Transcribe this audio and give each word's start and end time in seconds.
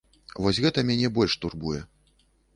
Вось 0.45 0.59
гэта 0.65 0.85
мяне 0.89 1.13
больш 1.19 1.37
турбуе. 1.45 1.85